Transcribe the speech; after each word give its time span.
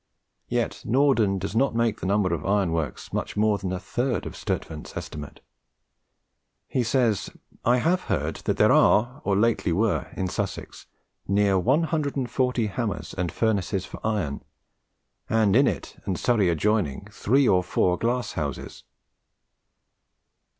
Yet 0.47 0.81
Norden 0.83 1.37
does 1.37 1.55
not 1.55 1.75
make 1.75 1.99
the 1.99 2.07
number 2.07 2.33
of 2.33 2.43
iron 2.43 2.71
works 2.71 3.13
much 3.13 3.37
more 3.37 3.59
than 3.59 3.71
a 3.71 3.79
third 3.79 4.25
of 4.25 4.35
Sturtevant's 4.35 4.97
estimate. 4.97 5.41
He 6.67 6.81
says, 6.81 7.29
"I 7.63 7.77
have 7.77 8.01
heard 8.05 8.37
that 8.45 8.57
there 8.57 8.71
are 8.71 9.21
or 9.23 9.35
lately 9.37 9.71
were 9.71 10.07
in 10.17 10.27
Sussex 10.27 10.87
neere 11.27 11.59
140 11.59 12.65
hammers 12.65 13.13
and 13.15 13.31
furnaces 13.31 13.85
for 13.85 13.99
iron, 14.03 14.41
and 15.29 15.55
in 15.55 15.67
it 15.67 16.01
and 16.05 16.17
Surrey 16.17 16.49
adjoining 16.49 17.07
three 17.11 17.47
or 17.47 17.61
four 17.63 17.95
glasse 17.95 18.31
houses." 18.31 18.83